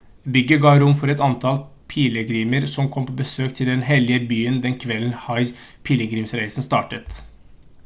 [0.35, 1.59] bygget ga rom for et antall
[1.93, 7.23] pilegrimer som kom på besøk til den hellige byen den kvelden hajj-pilegrimsreisen startet